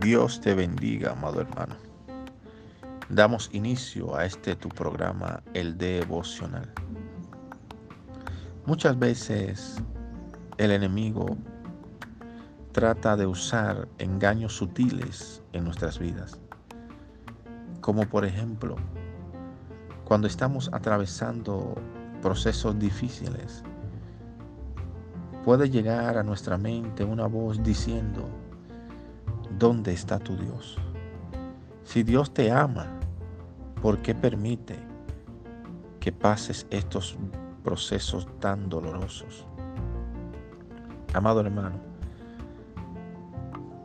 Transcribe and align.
Dios 0.00 0.40
te 0.40 0.54
bendiga, 0.54 1.12
amado 1.12 1.40
hermano. 1.40 1.74
Damos 3.08 3.50
inicio 3.52 4.16
a 4.16 4.24
este 4.24 4.54
tu 4.54 4.68
programa, 4.68 5.42
el 5.54 5.76
devocional. 5.76 6.70
Muchas 8.64 8.98
veces 8.98 9.82
el 10.56 10.70
enemigo 10.70 11.36
trata 12.72 13.16
de 13.16 13.26
usar 13.26 13.88
engaños 13.98 14.52
sutiles 14.52 15.42
en 15.52 15.64
nuestras 15.64 15.98
vidas, 15.98 16.38
como 17.80 18.02
por 18.08 18.24
ejemplo 18.24 18.76
cuando 20.04 20.26
estamos 20.26 20.70
atravesando 20.72 21.74
procesos 22.22 22.78
difíciles, 22.78 23.62
puede 25.44 25.68
llegar 25.68 26.16
a 26.16 26.22
nuestra 26.22 26.56
mente 26.56 27.04
una 27.04 27.26
voz 27.26 27.62
diciendo, 27.62 28.26
¿dónde 29.58 29.92
está 29.92 30.18
tu 30.18 30.36
Dios? 30.36 30.78
Si 31.84 32.02
Dios 32.02 32.32
te 32.32 32.52
ama, 32.52 32.86
¿por 33.82 34.00
qué 34.02 34.14
permite 34.14 34.78
que 36.00 36.12
pases 36.12 36.66
estos 36.70 37.16
procesos 37.64 38.28
tan 38.40 38.68
dolorosos? 38.68 39.46
Amado 41.14 41.40
hermano, 41.40 41.76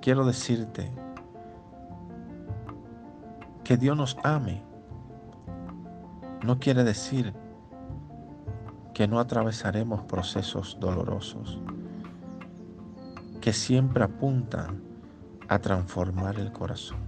quiero 0.00 0.26
decirte 0.26 0.90
que 3.64 3.76
Dios 3.76 3.96
nos 3.96 4.16
ame 4.24 4.62
no 6.42 6.58
quiere 6.58 6.82
decir 6.82 7.32
que 8.94 9.06
no 9.06 9.20
atravesaremos 9.20 10.02
procesos 10.02 10.76
dolorosos 10.80 11.60
que 13.40 13.52
siempre 13.52 14.02
apuntan 14.02 14.91
a 15.48 15.58
transformar 15.58 16.38
el 16.38 16.52
corazón. 16.52 16.98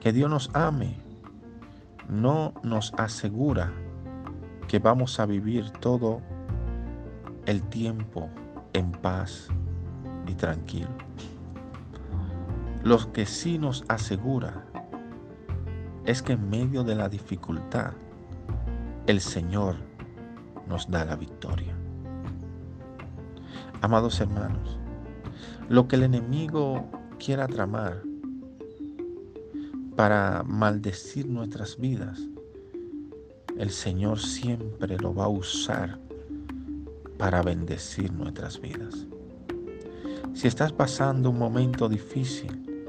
Que 0.00 0.12
Dios 0.12 0.30
nos 0.30 0.50
ame 0.54 0.96
no 2.10 2.54
nos 2.64 2.92
asegura 2.94 3.72
que 4.66 4.80
vamos 4.80 5.20
a 5.20 5.26
vivir 5.26 5.70
todo 5.70 6.20
el 7.46 7.62
tiempo 7.62 8.28
en 8.72 8.90
paz 8.90 9.48
y 10.26 10.34
tranquilo. 10.34 10.90
Lo 12.82 13.12
que 13.12 13.26
sí 13.26 13.58
nos 13.58 13.84
asegura 13.88 14.64
es 16.04 16.22
que 16.22 16.32
en 16.32 16.50
medio 16.50 16.82
de 16.82 16.96
la 16.96 17.08
dificultad, 17.08 17.92
el 19.06 19.20
Señor 19.20 19.76
nos 20.66 20.90
da 20.90 21.04
la 21.04 21.14
victoria. 21.14 21.74
Amados 23.82 24.20
hermanos, 24.20 24.79
lo 25.70 25.86
que 25.86 25.94
el 25.94 26.02
enemigo 26.02 26.84
quiera 27.24 27.46
tramar 27.46 28.02
para 29.94 30.42
maldecir 30.42 31.28
nuestras 31.28 31.78
vidas, 31.78 32.20
el 33.56 33.70
Señor 33.70 34.18
siempre 34.18 34.98
lo 34.98 35.14
va 35.14 35.26
a 35.26 35.28
usar 35.28 35.96
para 37.18 37.42
bendecir 37.42 38.12
nuestras 38.12 38.60
vidas. 38.60 39.06
Si 40.34 40.48
estás 40.48 40.72
pasando 40.72 41.30
un 41.30 41.38
momento 41.38 41.88
difícil, 41.88 42.82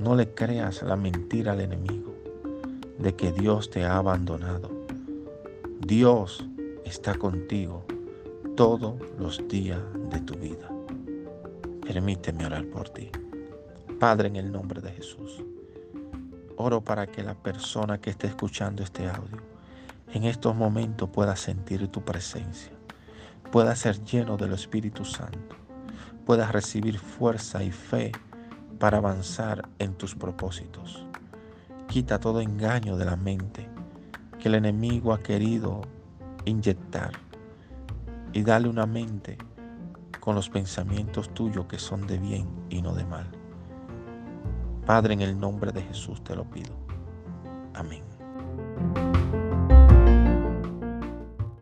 no 0.00 0.16
le 0.16 0.34
creas 0.34 0.82
la 0.82 0.96
mentira 0.96 1.52
al 1.52 1.60
enemigo 1.60 2.12
de 2.98 3.14
que 3.14 3.30
Dios 3.30 3.70
te 3.70 3.84
ha 3.84 3.98
abandonado. 3.98 4.68
Dios 5.78 6.44
está 6.84 7.14
contigo 7.14 7.84
todos 8.56 8.96
los 9.16 9.46
días 9.46 9.78
de 10.10 10.18
tu 10.22 10.34
vida. 10.34 10.79
Permíteme 11.92 12.46
orar 12.46 12.64
por 12.66 12.88
ti. 12.88 13.10
Padre, 13.98 14.28
en 14.28 14.36
el 14.36 14.52
nombre 14.52 14.80
de 14.80 14.92
Jesús, 14.92 15.42
oro 16.56 16.84
para 16.84 17.08
que 17.08 17.24
la 17.24 17.34
persona 17.34 18.00
que 18.00 18.10
esté 18.10 18.28
escuchando 18.28 18.84
este 18.84 19.08
audio 19.08 19.38
en 20.14 20.22
estos 20.22 20.54
momentos 20.54 21.10
pueda 21.10 21.34
sentir 21.34 21.88
tu 21.88 22.04
presencia, 22.04 22.70
pueda 23.50 23.74
ser 23.74 24.04
lleno 24.04 24.36
del 24.36 24.52
Espíritu 24.52 25.04
Santo, 25.04 25.56
pueda 26.24 26.52
recibir 26.52 26.96
fuerza 26.96 27.64
y 27.64 27.72
fe 27.72 28.12
para 28.78 28.98
avanzar 28.98 29.68
en 29.80 29.94
tus 29.94 30.14
propósitos. 30.14 31.04
Quita 31.88 32.20
todo 32.20 32.40
engaño 32.40 32.96
de 32.98 33.04
la 33.04 33.16
mente 33.16 33.68
que 34.38 34.46
el 34.46 34.54
enemigo 34.54 35.12
ha 35.12 35.18
querido 35.18 35.80
inyectar 36.44 37.10
y 38.32 38.44
dale 38.44 38.68
una 38.68 38.86
mente 38.86 39.38
con 40.20 40.34
los 40.34 40.48
pensamientos 40.48 41.32
tuyos 41.34 41.66
que 41.66 41.78
son 41.78 42.06
de 42.06 42.18
bien 42.18 42.48
y 42.68 42.82
no 42.82 42.94
de 42.94 43.04
mal. 43.04 43.26
Padre, 44.86 45.14
en 45.14 45.22
el 45.22 45.38
nombre 45.38 45.72
de 45.72 45.82
Jesús 45.82 46.22
te 46.22 46.36
lo 46.36 46.44
pido. 46.44 46.74
Amén. 47.74 48.19